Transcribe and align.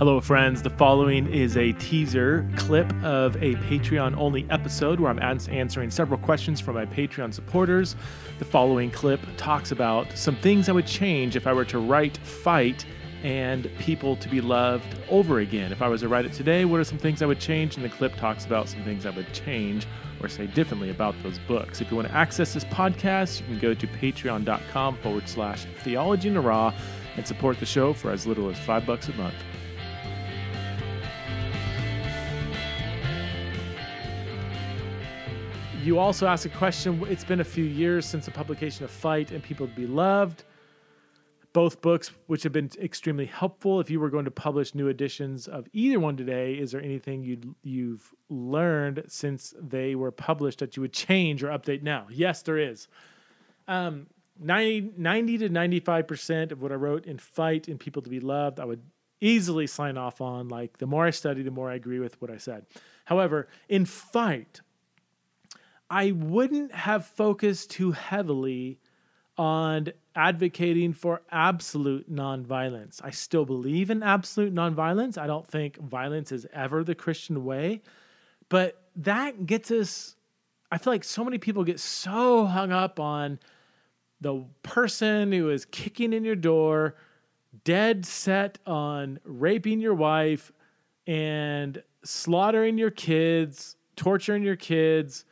Hello, 0.00 0.18
friends. 0.18 0.62
The 0.62 0.70
following 0.70 1.30
is 1.30 1.58
a 1.58 1.72
teaser 1.72 2.48
clip 2.56 2.90
of 3.04 3.36
a 3.36 3.56
Patreon 3.56 4.16
only 4.16 4.46
episode 4.48 4.98
where 4.98 5.10
I'm 5.10 5.18
ans- 5.18 5.46
answering 5.48 5.90
several 5.90 6.18
questions 6.18 6.58
from 6.58 6.76
my 6.76 6.86
Patreon 6.86 7.34
supporters. 7.34 7.96
The 8.38 8.46
following 8.46 8.90
clip 8.90 9.20
talks 9.36 9.72
about 9.72 10.10
some 10.16 10.36
things 10.36 10.70
I 10.70 10.72
would 10.72 10.86
change 10.86 11.36
if 11.36 11.46
I 11.46 11.52
were 11.52 11.66
to 11.66 11.78
write 11.78 12.16
Fight 12.16 12.86
and 13.22 13.70
People 13.78 14.16
to 14.16 14.28
Be 14.30 14.40
Loved 14.40 14.86
over 15.10 15.40
again. 15.40 15.70
If 15.70 15.82
I 15.82 15.88
was 15.88 16.00
to 16.00 16.08
write 16.08 16.24
it 16.24 16.32
today, 16.32 16.64
what 16.64 16.80
are 16.80 16.84
some 16.84 16.96
things 16.96 17.20
I 17.20 17.26
would 17.26 17.38
change? 17.38 17.76
And 17.76 17.84
the 17.84 17.90
clip 17.90 18.16
talks 18.16 18.46
about 18.46 18.70
some 18.70 18.82
things 18.84 19.04
I 19.04 19.10
would 19.10 19.30
change 19.34 19.86
or 20.22 20.30
say 20.30 20.46
differently 20.46 20.88
about 20.88 21.14
those 21.22 21.38
books. 21.40 21.82
If 21.82 21.90
you 21.90 21.96
want 21.98 22.08
to 22.08 22.14
access 22.14 22.54
this 22.54 22.64
podcast, 22.64 23.40
you 23.40 23.46
can 23.48 23.58
go 23.58 23.74
to 23.74 23.86
patreon.com 23.86 24.96
forward 24.96 25.28
slash 25.28 25.66
theology 25.84 26.30
and 26.30 27.26
support 27.26 27.60
the 27.60 27.66
show 27.66 27.92
for 27.92 28.10
as 28.10 28.26
little 28.26 28.48
as 28.48 28.58
five 28.60 28.86
bucks 28.86 29.10
a 29.10 29.12
month. 29.12 29.34
You 35.82 35.98
also 35.98 36.26
asked 36.26 36.44
a 36.44 36.50
question. 36.50 37.02
It's 37.08 37.24
been 37.24 37.40
a 37.40 37.44
few 37.44 37.64
years 37.64 38.04
since 38.04 38.26
the 38.26 38.30
publication 38.30 38.84
of 38.84 38.90
Fight 38.90 39.30
and 39.30 39.42
People 39.42 39.66
to 39.66 39.74
Be 39.74 39.86
Loved. 39.86 40.44
Both 41.54 41.80
books, 41.80 42.10
which 42.26 42.42
have 42.42 42.52
been 42.52 42.68
extremely 42.78 43.24
helpful. 43.24 43.80
If 43.80 43.88
you 43.88 43.98
were 43.98 44.10
going 44.10 44.26
to 44.26 44.30
publish 44.30 44.74
new 44.74 44.88
editions 44.88 45.48
of 45.48 45.66
either 45.72 45.98
one 45.98 46.18
today, 46.18 46.52
is 46.52 46.72
there 46.72 46.82
anything 46.82 47.24
you 47.24 47.56
you've 47.62 48.12
learned 48.28 49.04
since 49.08 49.54
they 49.58 49.94
were 49.94 50.10
published 50.10 50.58
that 50.58 50.76
you 50.76 50.82
would 50.82 50.92
change 50.92 51.42
or 51.42 51.48
update 51.48 51.82
now? 51.82 52.06
Yes, 52.10 52.42
there 52.42 52.58
is. 52.58 52.86
Um, 53.66 54.06
90, 54.38 54.92
90 54.98 55.38
to 55.38 55.48
95% 55.48 56.52
of 56.52 56.60
what 56.60 56.72
I 56.72 56.74
wrote 56.74 57.06
in 57.06 57.16
Fight 57.16 57.68
and 57.68 57.80
People 57.80 58.02
to 58.02 58.10
Be 58.10 58.20
Loved, 58.20 58.60
I 58.60 58.66
would 58.66 58.82
easily 59.22 59.66
sign 59.66 59.96
off 59.96 60.20
on. 60.20 60.48
Like, 60.48 60.76
the 60.76 60.86
more 60.86 61.06
I 61.06 61.10
study, 61.10 61.42
the 61.42 61.50
more 61.50 61.70
I 61.70 61.74
agree 61.74 62.00
with 62.00 62.20
what 62.20 62.30
I 62.30 62.36
said. 62.36 62.66
However, 63.06 63.48
in 63.68 63.86
Fight, 63.86 64.60
I 65.90 66.12
wouldn't 66.12 66.72
have 66.72 67.04
focused 67.04 67.70
too 67.72 67.90
heavily 67.90 68.78
on 69.36 69.88
advocating 70.14 70.92
for 70.92 71.22
absolute 71.32 72.12
nonviolence. 72.12 73.00
I 73.02 73.10
still 73.10 73.44
believe 73.44 73.90
in 73.90 74.02
absolute 74.02 74.54
nonviolence. 74.54 75.18
I 75.18 75.26
don't 75.26 75.46
think 75.46 75.78
violence 75.78 76.30
is 76.30 76.46
ever 76.52 76.84
the 76.84 76.94
Christian 76.94 77.44
way, 77.44 77.82
but 78.48 78.80
that 78.96 79.46
gets 79.46 79.70
us. 79.72 80.14
I 80.70 80.78
feel 80.78 80.92
like 80.92 81.02
so 81.02 81.24
many 81.24 81.38
people 81.38 81.64
get 81.64 81.80
so 81.80 82.46
hung 82.46 82.70
up 82.70 83.00
on 83.00 83.40
the 84.20 84.44
person 84.62 85.32
who 85.32 85.50
is 85.50 85.64
kicking 85.64 86.12
in 86.12 86.24
your 86.24 86.36
door, 86.36 86.94
dead 87.64 88.06
set 88.06 88.58
on 88.66 89.18
raping 89.24 89.80
your 89.80 89.94
wife 89.94 90.52
and 91.06 91.82
slaughtering 92.04 92.78
your 92.78 92.90
kids, 92.90 93.76
torturing 93.96 94.44
your 94.44 94.56
kids 94.56 95.24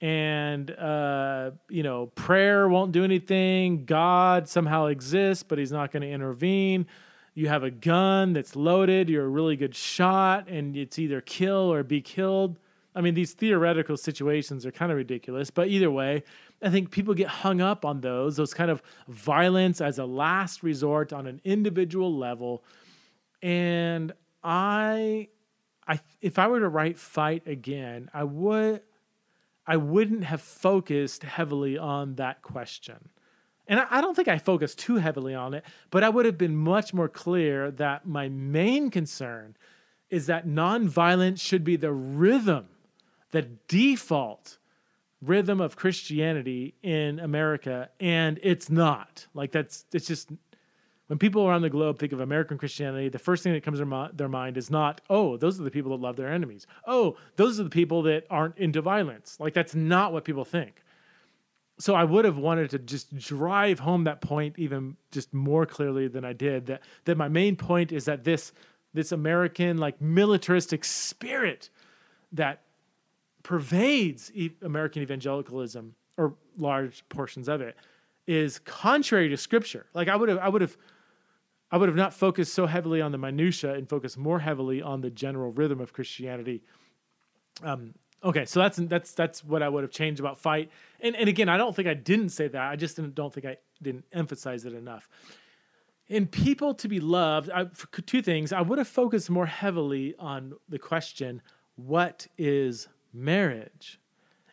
and 0.00 0.70
uh, 0.70 1.50
you 1.68 1.82
know 1.82 2.06
prayer 2.06 2.68
won't 2.68 2.92
do 2.92 3.04
anything. 3.04 3.84
God 3.84 4.48
somehow 4.48 4.86
exists 4.86 5.44
but 5.46 5.58
he's 5.58 5.72
not 5.72 5.92
going 5.92 6.02
to 6.02 6.10
intervene. 6.10 6.86
You 7.34 7.48
have 7.48 7.62
a 7.62 7.70
gun 7.70 8.32
that's 8.32 8.56
loaded. 8.56 9.08
You're 9.08 9.24
a 9.24 9.28
really 9.28 9.56
good 9.56 9.74
shot 9.74 10.48
and 10.48 10.76
it's 10.76 10.98
either 10.98 11.20
kill 11.20 11.72
or 11.72 11.82
be 11.82 12.00
killed. 12.00 12.58
I 12.94 13.02
mean 13.02 13.14
these 13.14 13.32
theoretical 13.32 13.96
situations 13.96 14.66
are 14.66 14.72
kind 14.72 14.90
of 14.90 14.96
ridiculous 14.98 15.50
but 15.50 15.68
either 15.68 15.90
way 15.90 16.24
i 16.60 16.68
think 16.68 16.90
people 16.90 17.14
get 17.14 17.28
hung 17.28 17.60
up 17.60 17.84
on 17.84 18.00
those 18.00 18.36
those 18.36 18.52
kind 18.52 18.68
of 18.70 18.82
violence 19.06 19.80
as 19.80 20.00
a 20.00 20.04
last 20.04 20.64
resort 20.64 21.12
on 21.12 21.26
an 21.26 21.40
individual 21.44 22.16
level. 22.16 22.64
And 23.42 24.12
i 24.42 25.28
i 25.86 26.00
if 26.20 26.38
i 26.38 26.48
were 26.48 26.60
to 26.60 26.68
write 26.68 26.98
fight 26.98 27.46
again 27.46 28.10
i 28.12 28.24
would 28.24 28.80
I 29.66 29.76
wouldn't 29.76 30.24
have 30.24 30.40
focused 30.40 31.22
heavily 31.22 31.78
on 31.78 32.16
that 32.16 32.42
question. 32.42 33.10
And 33.68 33.80
I 33.88 34.00
don't 34.00 34.16
think 34.16 34.26
I 34.26 34.38
focused 34.38 34.78
too 34.78 34.96
heavily 34.96 35.34
on 35.34 35.54
it, 35.54 35.64
but 35.90 36.02
I 36.02 36.08
would 36.08 36.26
have 36.26 36.36
been 36.36 36.56
much 36.56 36.92
more 36.92 37.08
clear 37.08 37.70
that 37.72 38.04
my 38.04 38.28
main 38.28 38.90
concern 38.90 39.56
is 40.10 40.26
that 40.26 40.46
nonviolence 40.46 41.40
should 41.40 41.62
be 41.62 41.76
the 41.76 41.92
rhythm, 41.92 42.66
the 43.30 43.42
default 43.68 44.58
rhythm 45.22 45.60
of 45.60 45.76
Christianity 45.76 46.74
in 46.82 47.20
America, 47.20 47.90
and 48.00 48.40
it's 48.42 48.70
not. 48.70 49.26
Like 49.34 49.52
that's 49.52 49.84
it's 49.92 50.08
just 50.08 50.30
when 51.10 51.18
people 51.18 51.44
around 51.44 51.62
the 51.62 51.70
globe 51.70 51.98
think 51.98 52.12
of 52.12 52.20
American 52.20 52.56
Christianity, 52.56 53.08
the 53.08 53.18
first 53.18 53.42
thing 53.42 53.52
that 53.52 53.64
comes 53.64 53.80
to 53.80 54.10
their 54.12 54.28
mind 54.28 54.56
is 54.56 54.70
not, 54.70 55.00
oh, 55.10 55.36
those 55.36 55.58
are 55.58 55.64
the 55.64 55.70
people 55.70 55.90
that 55.90 56.00
love 56.00 56.14
their 56.14 56.32
enemies. 56.32 56.68
Oh, 56.86 57.16
those 57.34 57.58
are 57.58 57.64
the 57.64 57.68
people 57.68 58.02
that 58.02 58.26
aren't 58.30 58.56
into 58.58 58.80
violence. 58.80 59.36
Like, 59.40 59.52
that's 59.52 59.74
not 59.74 60.12
what 60.12 60.24
people 60.24 60.44
think. 60.44 60.84
So 61.80 61.96
I 61.96 62.04
would 62.04 62.24
have 62.26 62.38
wanted 62.38 62.70
to 62.70 62.78
just 62.78 63.18
drive 63.18 63.80
home 63.80 64.04
that 64.04 64.20
point 64.20 64.56
even 64.56 64.96
just 65.10 65.34
more 65.34 65.66
clearly 65.66 66.06
than 66.06 66.24
I 66.24 66.32
did. 66.32 66.66
That 66.66 66.82
that 67.06 67.16
my 67.16 67.26
main 67.28 67.56
point 67.56 67.90
is 67.90 68.04
that 68.04 68.22
this 68.22 68.52
this 68.94 69.10
American 69.10 69.78
like 69.78 70.00
militaristic 70.00 70.84
spirit 70.84 71.70
that 72.30 72.60
pervades 73.42 74.30
American 74.62 75.02
evangelicalism 75.02 75.96
or 76.16 76.34
large 76.56 77.02
portions 77.08 77.48
of 77.48 77.62
it 77.62 77.76
is 78.28 78.60
contrary 78.60 79.28
to 79.30 79.36
Scripture. 79.36 79.86
Like 79.92 80.06
I 80.06 80.14
would 80.14 80.28
have 80.28 80.38
I 80.38 80.48
would 80.48 80.60
have 80.60 80.76
I 81.72 81.76
would 81.76 81.88
have 81.88 81.96
not 81.96 82.12
focused 82.12 82.52
so 82.52 82.66
heavily 82.66 83.00
on 83.00 83.12
the 83.12 83.18
minutia 83.18 83.74
and 83.74 83.88
focused 83.88 84.18
more 84.18 84.40
heavily 84.40 84.82
on 84.82 85.00
the 85.00 85.10
general 85.10 85.52
rhythm 85.52 85.80
of 85.80 85.92
Christianity. 85.92 86.62
Um, 87.62 87.94
okay, 88.24 88.44
so 88.44 88.60
that's 88.60 88.76
that's 88.78 89.12
that's 89.12 89.44
what 89.44 89.62
I 89.62 89.68
would 89.68 89.84
have 89.84 89.92
changed 89.92 90.20
about 90.20 90.38
fight. 90.38 90.70
And 91.00 91.14
and 91.14 91.28
again, 91.28 91.48
I 91.48 91.56
don't 91.56 91.74
think 91.74 91.86
I 91.86 91.94
didn't 91.94 92.30
say 92.30 92.48
that. 92.48 92.62
I 92.62 92.76
just 92.76 92.96
didn't 92.96 93.14
don't 93.14 93.32
think 93.32 93.46
I 93.46 93.56
didn't 93.82 94.04
emphasize 94.12 94.64
it 94.64 94.72
enough. 94.72 95.08
In 96.08 96.26
people 96.26 96.74
to 96.74 96.88
be 96.88 96.98
loved, 96.98 97.50
I, 97.50 97.66
two 98.04 98.20
things. 98.20 98.52
I 98.52 98.62
would 98.62 98.78
have 98.78 98.88
focused 98.88 99.30
more 99.30 99.46
heavily 99.46 100.16
on 100.18 100.54
the 100.68 100.78
question: 100.78 101.40
What 101.76 102.26
is 102.36 102.88
marriage? 103.12 104.00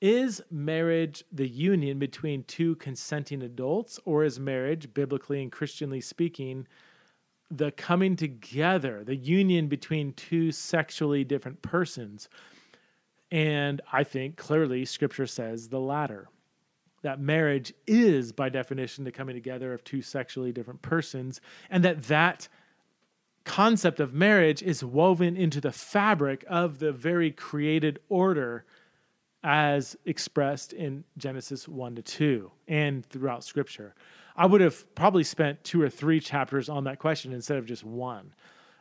Is 0.00 0.40
marriage 0.50 1.24
the 1.32 1.48
union 1.48 1.98
between 1.98 2.44
two 2.44 2.76
consenting 2.76 3.42
adults, 3.42 3.98
or 4.04 4.24
is 4.24 4.38
marriage, 4.38 4.92
biblically 4.94 5.42
and 5.42 5.50
Christianly 5.50 6.00
speaking, 6.00 6.68
the 7.50 7.70
coming 7.70 8.16
together, 8.16 9.04
the 9.04 9.16
union 9.16 9.68
between 9.68 10.12
two 10.12 10.52
sexually 10.52 11.24
different 11.24 11.62
persons. 11.62 12.28
And 13.30 13.80
I 13.92 14.04
think 14.04 14.36
clearly 14.36 14.84
scripture 14.84 15.26
says 15.26 15.68
the 15.68 15.80
latter. 15.80 16.28
That 17.02 17.20
marriage 17.20 17.72
is, 17.86 18.32
by 18.32 18.48
definition, 18.48 19.04
the 19.04 19.12
coming 19.12 19.34
together 19.34 19.72
of 19.72 19.84
two 19.84 20.02
sexually 20.02 20.52
different 20.52 20.82
persons, 20.82 21.40
and 21.70 21.84
that 21.84 22.04
that 22.04 22.48
concept 23.44 24.00
of 24.00 24.12
marriage 24.12 24.62
is 24.62 24.84
woven 24.84 25.36
into 25.36 25.60
the 25.60 25.72
fabric 25.72 26.44
of 26.48 26.80
the 26.80 26.92
very 26.92 27.30
created 27.30 27.98
order 28.08 28.64
as 29.44 29.96
expressed 30.04 30.72
in 30.72 31.04
Genesis 31.16 31.68
1 31.68 31.96
to 31.96 32.02
2 32.02 32.50
and 32.66 33.06
throughout 33.06 33.44
scripture. 33.44 33.94
I 34.36 34.46
would 34.46 34.60
have 34.60 34.94
probably 34.94 35.24
spent 35.24 35.62
two 35.64 35.82
or 35.82 35.88
three 35.88 36.20
chapters 36.20 36.68
on 36.68 36.84
that 36.84 36.98
question 36.98 37.32
instead 37.32 37.58
of 37.58 37.66
just 37.66 37.84
one. 37.84 38.34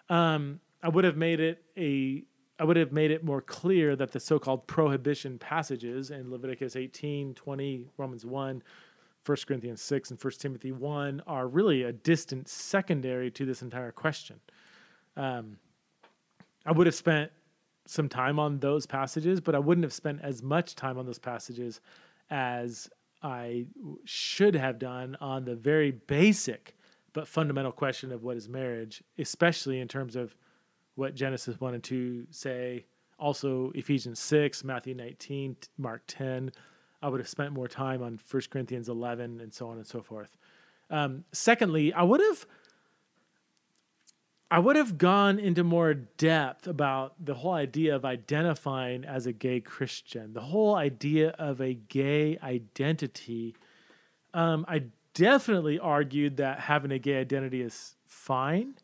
Um, 0.09 0.59
I 0.81 0.90
would 0.90 1.03
have 1.03 1.18
made 1.18 1.40
it 1.40 1.63
a 1.78 2.23
I 2.59 2.63
would 2.63 2.78
have 2.78 2.91
made 2.91 3.12
it 3.12 3.23
more 3.23 3.41
clear 3.41 3.95
that 3.95 4.12
the 4.12 4.19
so-called 4.19 4.66
prohibition 4.66 5.38
passages 5.38 6.09
in 6.09 6.31
Leviticus 6.31 6.75
18, 6.75 7.35
20, 7.35 7.85
Romans 7.97 8.25
1, 8.25 8.63
1 9.25 9.38
Corinthians 9.48 9.80
6, 9.81 10.10
and 10.10 10.24
1 10.24 10.33
Timothy 10.39 10.71
1 10.71 11.21
are 11.27 11.48
really 11.48 11.83
a 11.83 11.92
distant 11.92 12.48
secondary 12.48 13.30
to 13.30 13.45
this 13.45 13.62
entire 13.62 13.92
question. 13.92 14.39
Um, 15.15 15.57
I 16.65 16.71
would 16.71 16.88
have 16.88 16.95
spent 16.95 17.31
some 17.89 18.10
time 18.10 18.39
on 18.39 18.60
those 18.60 18.86
passages, 18.86 19.39
but 19.39 19.56
I 19.56 19.60
wouldn't 19.60 19.84
have 19.84 19.94
spent 19.94 20.22
as 20.22 20.44
much 20.44 20.75
time 20.75 20.98
on 20.98 21.06
those 21.06 21.19
passages 21.19 21.81
as 22.30 22.89
I 23.24 23.66
should 24.06 24.56
have 24.56 24.80
done 24.80 25.18
on 25.19 25.45
the 25.45 25.56
very 25.56 25.92
basic 25.92 26.75
but 27.13 27.28
fundamental 27.28 27.72
question 27.72 28.12
of 28.12 28.24
what 28.24 28.38
is 28.38 28.48
marriage, 28.48 29.04
especially 29.18 29.80
in 29.80 29.88
terms 29.88 30.16
of 30.16 30.36
what 30.95 31.16
Genesis 31.16 31.60
1 31.60 31.74
and 31.74 31.84
2 31.84 32.28
say, 32.30 32.86
also 33.18 33.72
Ephesians 33.74 34.19
6, 34.19 34.63
Matthew 34.63 34.94
19, 34.94 35.56
Mark 35.78 36.04
10. 36.07 36.51
I 37.01 37.10
would 37.10 37.19
have 37.19 37.28
spent 37.28 37.54
more 37.54 37.68
time 37.68 38.04
on 38.04 38.19
1 38.30 38.44
Corinthians 38.51 38.89
11 38.89 39.42
and 39.42 39.54
so 39.54 39.68
on 39.69 39.78
and 39.78 39.88
so 39.88 40.01
forth. 40.01 40.38
Um, 40.89 41.24
secondly, 41.31 41.94
I 41.94 42.04
would 42.04 42.22
have 42.22 42.45
I 44.49 44.59
would 44.59 44.75
have 44.77 44.97
gone 44.97 45.39
into 45.39 45.63
more 45.63 45.94
depth 45.94 46.67
about 46.67 47.13
the 47.23 47.35
whole 47.35 47.53
idea 47.53 47.95
of 47.95 48.05
identifying 48.05 49.03
as 49.05 49.25
a 49.27 49.33
gay 49.33 49.59
Christian, 49.61 50.33
the 50.33 50.41
whole 50.41 50.75
idea 50.75 51.29
of 51.31 51.61
a 51.61 51.73
gay 51.73 52.38
identity. 52.41 53.55
Um, 54.33 54.65
I 54.67 54.83
definitely 55.13 55.79
argued 55.79 56.38
that 56.38 56.59
having 56.61 56.91
a 56.91 56.99
gay 56.99 57.19
identity 57.19 57.61
is 57.61 57.95
fine 58.05 58.75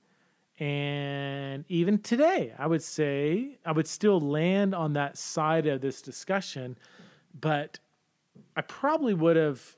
And 0.60 1.66
even 1.70 2.00
today, 2.00 2.54
I 2.58 2.68
would 2.68 2.84
say 2.84 3.60
I 3.66 3.74
would 3.74 3.88
still 3.88 4.22
land 4.22 4.76
on 4.76 4.94
that 4.94 5.18
side 5.18 5.68
of 5.68 5.82
this 5.82 6.02
discussion, 6.02 6.78
but 7.40 7.80
I 8.56 8.62
probably 8.62 9.14
would 9.14 9.36
have 9.38 9.78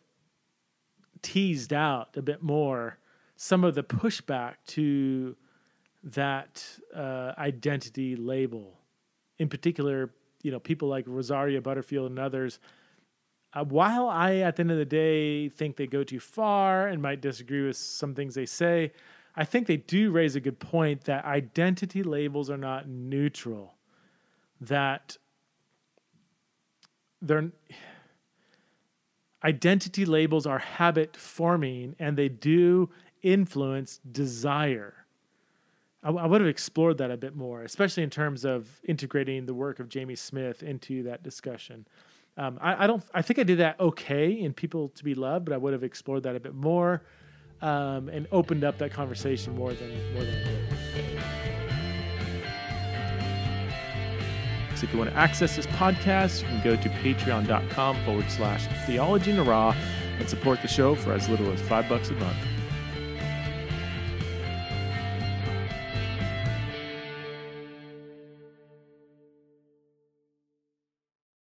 teased 1.22 1.74
out 1.74 2.16
a 2.18 2.22
bit 2.22 2.44
more 2.44 2.98
some 3.36 3.64
of 3.64 3.76
the 3.76 3.84
pushback 3.84 4.56
to 4.68 5.36
that 6.06 6.64
uh, 6.96 7.34
identity 7.38 8.16
label. 8.16 8.80
In 9.40 9.50
particular, 9.50 10.12
you 10.44 10.52
know, 10.52 10.60
people 10.60 10.88
like 10.88 11.06
Rosaria 11.08 11.62
Butterfield 11.62 12.10
and 12.12 12.20
others. 12.20 12.60
Uh, 13.54 13.64
while 13.64 14.08
I, 14.08 14.38
at 14.38 14.56
the 14.56 14.62
end 14.62 14.72
of 14.72 14.78
the 14.78 14.86
day, 14.86 15.50
think 15.50 15.76
they 15.76 15.88
go 15.88 16.04
too 16.04 16.20
far 16.20 16.88
and 16.88 17.02
might 17.02 17.22
disagree 17.22 17.66
with 17.66 17.78
some 17.78 18.14
things 18.14 18.36
they 18.36 18.46
say, 18.46 18.92
I 19.36 19.44
think 19.44 19.68
they 19.68 19.78
do 19.78 20.12
raise 20.12 20.36
a 20.36 20.40
good 20.40 20.60
point 20.60 21.06
that 21.06 21.26
identity 21.26 22.04
labels 22.04 22.50
are 22.50 22.58
not 22.58 22.88
neutral. 22.88 23.74
That 24.62 25.18
they're 27.22 27.52
identity 29.44 30.06
labels 30.06 30.46
are 30.46 30.60
habit 30.60 31.16
forming 31.18 31.96
and 32.00 32.18
they 32.18 32.30
do 32.30 32.90
influence 33.22 34.00
desire. 34.12 35.05
I, 36.06 36.12
I, 36.12 36.26
would 36.28 36.40
have 36.40 36.48
explored 36.48 37.00
that 37.00 37.10
a 37.12 37.18
bit 37.18 37.36
more, 37.36 37.64
especially 37.64 38.04
in 38.04 38.10
terms 38.10 38.46
of 38.46 38.80
integrating 38.84 39.46
the 39.46 39.54
work 39.54 39.80
of 39.80 39.90
Jamie 39.90 40.16
Smith 40.16 40.62
into 40.64 41.04
that 41.04 41.24
discussion. 41.24 41.88
Um, 42.38 42.60
I, 42.62 42.84
I, 42.84 42.88
don't. 42.88 43.04
I 43.14 43.22
think 43.22 43.40
I 43.40 43.44
did 43.44 43.58
that 43.60 43.80
okay 43.80 44.32
in 44.32 44.54
People 44.54 44.90
to 44.90 45.04
Be 45.04 45.16
Loved, 45.16 45.46
but 45.46 45.54
I 45.54 45.58
would 45.58 45.74
have 45.74 45.84
explored 45.84 46.24
that 46.24 46.36
a 46.36 46.40
bit 46.40 46.54
more 46.54 47.02
um, 47.62 48.10
and 48.10 48.28
opened 48.32 48.64
up 48.64 48.78
that 48.78 48.92
conversation 48.92 49.56
more 49.56 49.74
than 49.74 49.90
more 50.14 50.24
than 50.24 50.36
I 50.36 50.44
did. 50.44 51.20
So 54.78 54.84
if 54.84 54.92
you 54.92 55.00
want 55.00 55.12
to 55.12 55.16
access 55.16 55.56
this 55.56 55.66
podcast, 55.68 56.42
you 56.42 56.48
can 56.48 56.62
go 56.62 56.76
to 56.76 56.90
patreon.com 56.90 58.04
forward 58.04 58.30
slash 58.30 58.68
theology 58.86 59.32
and 59.32 60.30
support 60.30 60.62
the 60.62 60.68
show 60.68 60.96
for 60.96 61.14
as 61.14 61.30
little 61.30 61.50
as 61.52 61.62
five 61.62 61.88
bucks 61.88 62.10
a 62.10 62.14
month. 62.14 62.38